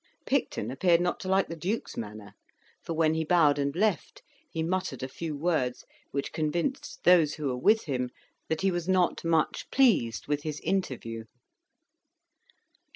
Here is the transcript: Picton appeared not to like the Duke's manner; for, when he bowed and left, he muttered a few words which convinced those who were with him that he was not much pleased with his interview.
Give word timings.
Picton 0.25 0.71
appeared 0.71 0.99
not 0.99 1.19
to 1.19 1.27
like 1.27 1.45
the 1.47 1.55
Duke's 1.55 1.95
manner; 1.95 2.33
for, 2.83 2.93
when 2.95 3.13
he 3.13 3.23
bowed 3.23 3.59
and 3.59 3.75
left, 3.75 4.23
he 4.49 4.63
muttered 4.63 5.03
a 5.03 5.07
few 5.07 5.37
words 5.37 5.85
which 6.09 6.33
convinced 6.33 7.03
those 7.03 7.35
who 7.35 7.49
were 7.49 7.55
with 7.55 7.83
him 7.83 8.09
that 8.49 8.61
he 8.61 8.71
was 8.71 8.89
not 8.89 9.23
much 9.23 9.69
pleased 9.69 10.25
with 10.25 10.41
his 10.41 10.59
interview. 10.61 11.25